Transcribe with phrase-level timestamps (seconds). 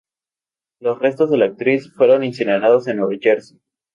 [0.79, 3.59] Los restos de la actriz fueron incinerados en Nueva Jersey.